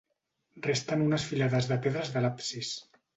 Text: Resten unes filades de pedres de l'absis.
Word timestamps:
Resten 0.67 1.03
unes 1.07 1.25
filades 1.33 1.69
de 1.73 1.77
pedres 1.83 2.11
de 2.17 2.25
l'absis. 2.25 2.73